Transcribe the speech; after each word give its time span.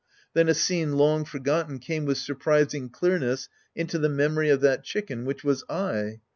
Then 0.33 0.49
a 0.49 0.55
scene 0.55 0.93
long 0.93 1.25
forgotten 1.25 1.77
came 1.77 2.05
with 2.05 2.17
surprising 2.17 2.89
clearness 2.89 3.49
into 3.75 3.99
the 3.99 4.09
me 4.09 4.23
moiy 4.25 4.51
of 4.51 4.61
that 4.61 4.83
chicken, 4.83 5.25
which 5.25 5.43
was 5.43 5.63
I. 5.69 6.21